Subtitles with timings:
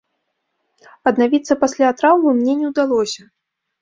[1.11, 3.21] Аднавіцца пасля траўмы мне не ўдалося.